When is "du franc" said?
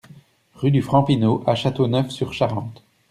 0.71-1.03